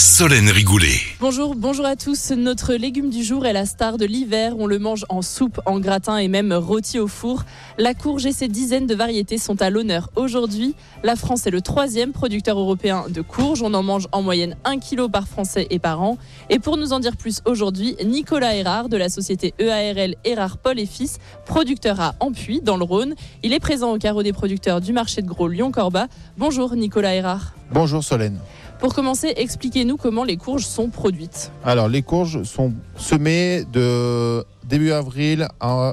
Solène 0.00 0.48
Rigoulet. 0.48 0.96
Bonjour, 1.20 1.54
bonjour 1.54 1.84
à 1.84 1.94
tous. 1.94 2.30
Notre 2.30 2.72
légume 2.72 3.10
du 3.10 3.22
jour 3.22 3.44
est 3.44 3.52
la 3.52 3.66
star 3.66 3.98
de 3.98 4.06
l'hiver. 4.06 4.54
On 4.58 4.66
le 4.66 4.78
mange 4.78 5.04
en 5.10 5.20
soupe, 5.20 5.60
en 5.66 5.78
gratin 5.78 6.16
et 6.16 6.26
même 6.26 6.54
rôti 6.54 6.98
au 6.98 7.06
four. 7.06 7.44
La 7.76 7.92
courge 7.92 8.24
et 8.24 8.32
ses 8.32 8.48
dizaines 8.48 8.86
de 8.86 8.94
variétés 8.94 9.36
sont 9.36 9.60
à 9.60 9.68
l'honneur 9.68 10.08
aujourd'hui. 10.16 10.74
La 11.04 11.16
France 11.16 11.46
est 11.46 11.50
le 11.50 11.60
troisième 11.60 12.12
producteur 12.12 12.58
européen 12.58 13.04
de 13.10 13.20
courge. 13.20 13.60
On 13.60 13.74
en 13.74 13.82
mange 13.82 14.06
en 14.12 14.22
moyenne 14.22 14.56
1 14.64 14.78
kg 14.78 15.10
par 15.10 15.28
Français 15.28 15.66
et 15.68 15.78
par 15.78 16.00
an. 16.00 16.16
Et 16.48 16.60
pour 16.60 16.78
nous 16.78 16.94
en 16.94 17.00
dire 17.00 17.18
plus 17.18 17.42
aujourd'hui, 17.44 17.94
Nicolas 18.02 18.56
Erard 18.56 18.88
de 18.88 18.96
la 18.96 19.10
société 19.10 19.52
EARL 19.58 20.14
Erard 20.24 20.56
Paul 20.56 20.80
et 20.80 20.86
Fils, 20.86 21.18
producteur 21.44 22.00
à 22.00 22.14
Ampuy 22.20 22.62
dans 22.62 22.78
le 22.78 22.84
Rhône. 22.84 23.14
Il 23.42 23.52
est 23.52 23.60
présent 23.60 23.92
au 23.92 23.98
carreau 23.98 24.22
des 24.22 24.32
producteurs 24.32 24.80
du 24.80 24.94
marché 24.94 25.20
de 25.20 25.28
gros 25.28 25.48
Lyon-Corba. 25.48 26.06
Bonjour 26.38 26.74
Nicolas 26.74 27.14
Erard. 27.14 27.52
Bonjour 27.70 28.02
Solène. 28.02 28.38
Pour 28.80 28.94
commencer, 28.94 29.34
expliquez-nous 29.36 29.98
comment 29.98 30.24
les 30.24 30.38
courges 30.38 30.64
sont 30.64 30.88
produites. 30.88 31.52
Alors 31.64 31.88
les 31.88 32.00
courges 32.00 32.44
sont 32.44 32.72
semées 32.96 33.64
de 33.70 34.42
début 34.64 34.92
avril 34.92 35.48
à 35.60 35.92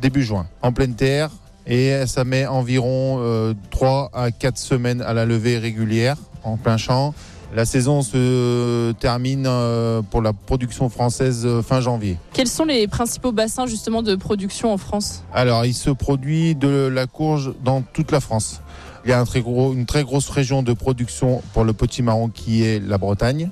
début 0.00 0.22
juin, 0.22 0.46
en 0.62 0.72
pleine 0.72 0.94
terre, 0.94 1.30
et 1.66 2.06
ça 2.06 2.22
met 2.22 2.46
environ 2.46 3.18
euh, 3.18 3.54
3 3.72 4.10
à 4.14 4.30
4 4.30 4.56
semaines 4.56 5.02
à 5.02 5.14
la 5.14 5.26
levée 5.26 5.58
régulière 5.58 6.16
en 6.44 6.56
plein 6.56 6.76
champ. 6.76 7.12
La 7.56 7.64
saison 7.64 8.02
se 8.02 8.92
termine 8.92 9.46
euh, 9.48 10.02
pour 10.02 10.22
la 10.22 10.32
production 10.32 10.88
française 10.90 11.44
euh, 11.44 11.62
fin 11.62 11.80
janvier. 11.80 12.18
Quels 12.34 12.46
sont 12.46 12.64
les 12.64 12.86
principaux 12.86 13.32
bassins 13.32 13.66
justement 13.66 14.02
de 14.02 14.14
production 14.14 14.72
en 14.72 14.76
France? 14.76 15.24
Alors 15.32 15.64
il 15.64 15.74
se 15.74 15.90
produit 15.90 16.54
de 16.54 16.86
la 16.86 17.06
courge 17.06 17.52
dans 17.64 17.82
toute 17.82 18.12
la 18.12 18.20
France. 18.20 18.60
Il 19.04 19.10
y 19.10 19.12
a 19.12 19.24
une 19.34 19.86
très 19.86 20.02
grosse 20.02 20.28
région 20.28 20.62
de 20.62 20.72
production 20.72 21.42
pour 21.52 21.64
le 21.64 21.72
petit 21.72 22.02
marron 22.02 22.28
qui 22.28 22.64
est 22.64 22.80
la 22.80 22.98
Bretagne. 22.98 23.50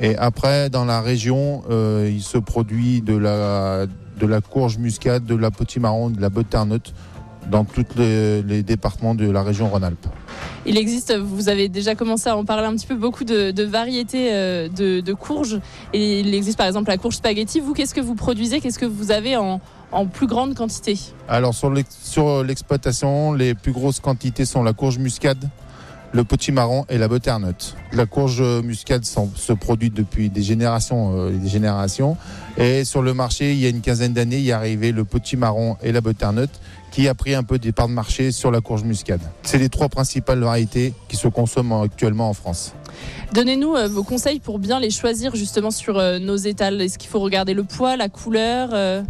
Et 0.00 0.16
après, 0.16 0.70
dans 0.70 0.84
la 0.84 1.00
région, 1.00 1.62
euh, 1.70 2.08
il 2.10 2.22
se 2.22 2.38
produit 2.38 3.02
de 3.02 3.16
la, 3.16 3.86
courge 4.40 4.78
muscade, 4.78 5.24
de 5.24 5.34
la 5.34 5.50
petit 5.50 5.80
marron, 5.80 6.10
de 6.10 6.20
la 6.20 6.30
butternut 6.30 6.94
dans 7.50 7.64
tous 7.64 7.84
les, 7.96 8.62
départements 8.62 9.14
de 9.14 9.28
la 9.28 9.42
région 9.42 9.68
Rhône-Alpes. 9.68 10.06
Il 10.66 10.76
existe, 10.76 11.16
vous 11.16 11.48
avez 11.48 11.68
déjà 11.68 11.94
commencé 11.94 12.28
à 12.28 12.36
en 12.36 12.44
parler 12.44 12.66
un 12.66 12.74
petit 12.74 12.86
peu, 12.86 12.94
beaucoup 12.94 13.24
de, 13.24 13.62
variétés 13.62 14.28
euh, 14.32 14.68
de, 14.68 15.12
courges. 15.14 15.58
Il 15.94 16.34
existe 16.34 16.58
par 16.58 16.66
exemple 16.66 16.90
la 16.90 16.98
courge 16.98 17.16
spaghetti. 17.16 17.60
Vous, 17.60 17.72
qu'est-ce 17.72 17.94
que 17.94 18.00
vous 18.00 18.14
produisez? 18.14 18.60
Qu'est-ce 18.60 18.78
que 18.78 18.86
vous 18.86 19.10
avez 19.10 19.36
en, 19.36 19.60
en 19.92 20.06
plus 20.06 20.26
grande 20.26 20.54
quantité 20.54 20.98
Alors 21.28 21.54
sur 21.54 21.72
sur 22.02 22.44
l'exploitation, 22.44 23.32
les 23.32 23.54
plus 23.54 23.72
grosses 23.72 24.00
quantités 24.00 24.44
sont 24.44 24.62
la 24.62 24.72
courge 24.72 24.98
muscade, 24.98 25.48
le 26.12 26.24
petit 26.24 26.52
marron 26.52 26.84
et 26.88 26.98
la 26.98 27.08
butternut. 27.08 27.74
La 27.92 28.06
courge 28.06 28.42
muscade 28.42 29.04
se 29.04 29.52
produit 29.52 29.90
depuis 29.90 30.30
des 30.30 30.42
générations 30.42 31.12
euh, 31.14 31.30
et 31.30 31.38
des 31.38 31.48
générations. 31.48 32.16
Et 32.56 32.84
sur 32.84 33.02
le 33.02 33.14
marché, 33.14 33.52
il 33.52 33.60
y 33.60 33.66
a 33.66 33.68
une 33.68 33.82
quinzaine 33.82 34.14
d'années, 34.14 34.38
il 34.38 34.48
est 34.48 34.52
arrivé 34.52 34.92
le 34.92 35.04
petit 35.04 35.36
marron 35.36 35.76
et 35.82 35.92
la 35.92 36.00
butternut 36.00 36.50
qui 36.90 37.08
a 37.08 37.14
pris 37.14 37.34
un 37.34 37.42
peu 37.42 37.58
des 37.58 37.72
parts 37.72 37.88
de 37.88 37.92
marché 37.92 38.32
sur 38.32 38.50
la 38.50 38.60
courge 38.60 38.82
muscade. 38.82 39.20
C'est 39.42 39.58
les 39.58 39.68
trois 39.68 39.88
principales 39.88 40.40
variétés 40.40 40.94
qui 41.08 41.16
se 41.16 41.28
consomment 41.28 41.82
actuellement 41.82 42.28
en 42.30 42.34
France. 42.34 42.72
Donnez-nous 43.32 43.74
euh, 43.74 43.88
vos 43.88 44.02
conseils 44.02 44.40
pour 44.40 44.58
bien 44.58 44.80
les 44.80 44.90
choisir 44.90 45.34
justement 45.36 45.70
sur 45.70 45.98
euh, 45.98 46.18
nos 46.18 46.36
étals. 46.36 46.80
Est-ce 46.80 46.98
qu'il 46.98 47.10
faut 47.10 47.20
regarder 47.20 47.54
le 47.54 47.64
poids, 47.64 47.96
la 47.96 48.08
couleur 48.08 48.70
euh, 48.72 49.02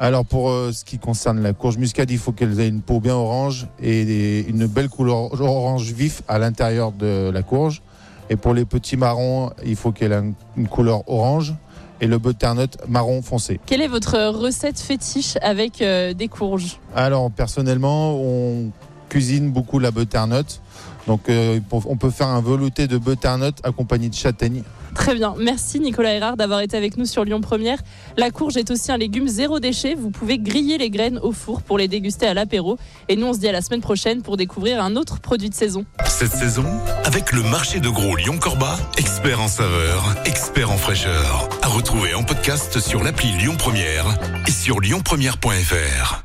Alors 0.00 0.24
pour 0.24 0.50
euh, 0.50 0.72
ce 0.72 0.84
qui 0.84 0.98
concerne 0.98 1.40
la 1.40 1.52
courge 1.52 1.76
muscade, 1.78 2.10
il 2.10 2.18
faut 2.18 2.32
qu'elle 2.32 2.58
ait 2.60 2.68
une 2.68 2.80
peau 2.82 3.00
bien 3.00 3.14
orange 3.14 3.66
et 3.80 4.04
des- 4.04 4.44
une 4.48 4.66
belle 4.66 4.88
couleur 4.88 5.40
orange 5.40 5.92
vif 5.92 6.22
à 6.28 6.38
l'intérieur 6.38 6.92
de 6.92 7.30
la 7.32 7.42
courge. 7.42 7.80
Et 8.28 8.36
pour 8.36 8.54
les 8.54 8.64
petits 8.64 8.96
marrons, 8.96 9.50
il 9.64 9.76
faut 9.76 9.92
qu'elle 9.92 10.12
ait 10.12 10.18
une- 10.18 10.34
une 10.56 10.66
couleur 10.68 11.08
orange 11.08 11.54
et 12.00 12.06
le 12.06 12.18
butternut 12.18 12.76
marron 12.88 13.22
foncé. 13.22 13.60
Quelle 13.66 13.82
est 13.82 13.88
votre 13.88 14.18
recette 14.30 14.80
fétiche 14.80 15.36
avec 15.42 15.80
euh, 15.80 16.12
des 16.12 16.28
courges? 16.28 16.78
Alors 16.94 17.30
personnellement, 17.30 18.14
on 18.16 18.70
cuisine 19.08 19.50
beaucoup 19.52 19.78
la 19.78 19.92
butternut. 19.92 20.60
Donc 21.06 21.28
euh, 21.28 21.60
on 21.70 21.96
peut 21.96 22.10
faire 22.10 22.28
un 22.28 22.40
velouté 22.40 22.86
de 22.86 22.98
butternut 22.98 23.54
accompagné 23.62 24.08
de 24.08 24.14
châtaigne. 24.14 24.62
Très 24.94 25.14
bien, 25.14 25.34
merci 25.38 25.80
Nicolas 25.80 26.14
Hérard 26.14 26.36
d'avoir 26.36 26.60
été 26.60 26.76
avec 26.76 26.96
nous 26.96 27.04
sur 27.04 27.24
Lyon 27.24 27.40
Première. 27.40 27.78
La 28.16 28.30
courge 28.30 28.56
est 28.56 28.70
aussi 28.70 28.92
un 28.92 28.96
légume 28.96 29.26
zéro 29.26 29.58
déchet. 29.58 29.94
Vous 29.94 30.10
pouvez 30.10 30.38
griller 30.38 30.78
les 30.78 30.88
graines 30.88 31.18
au 31.18 31.32
four 31.32 31.62
pour 31.62 31.78
les 31.78 31.88
déguster 31.88 32.26
à 32.26 32.34
l'apéro. 32.34 32.78
Et 33.08 33.16
nous, 33.16 33.26
on 33.26 33.32
se 33.32 33.40
dit 33.40 33.48
à 33.48 33.52
la 33.52 33.60
semaine 33.60 33.80
prochaine 33.80 34.22
pour 34.22 34.36
découvrir 34.36 34.82
un 34.82 34.94
autre 34.94 35.20
produit 35.20 35.50
de 35.50 35.54
saison. 35.54 35.84
Cette 36.06 36.32
saison, 36.32 36.64
avec 37.04 37.32
le 37.32 37.42
marché 37.42 37.80
de 37.80 37.88
gros 37.88 38.14
Lyon-Corba, 38.14 38.78
expert 38.96 39.40
en 39.40 39.48
saveur, 39.48 40.14
expert 40.26 40.70
en 40.70 40.76
fraîcheur. 40.76 41.48
À 41.62 41.68
retrouver 41.68 42.14
en 42.14 42.22
podcast 42.22 42.78
sur 42.78 43.02
l'appli 43.02 43.32
Lyon 43.32 43.56
Première 43.58 44.06
et 44.46 44.52
sur 44.52 44.80
lyonpremière.fr. 44.80 46.24